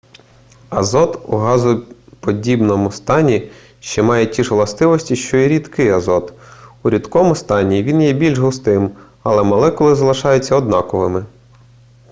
азот 0.69 1.19
у 1.27 1.37
газоподібному 1.37 2.91
стані 2.91 3.51
ще 3.79 4.03
має 4.03 4.25
ті 4.27 4.43
ж 4.43 4.53
властивості 4.53 5.15
що 5.15 5.37
і 5.37 5.47
рідкий 5.47 5.89
азот 5.89 6.33
у 6.83 6.89
рідкому 6.89 7.35
стані 7.35 7.83
він 7.83 8.01
є 8.01 8.13
більш 8.13 8.39
густим 8.39 8.91
але 9.23 9.43
молекули 9.43 9.95
залишаються 9.95 10.55
однаковими 10.55 11.25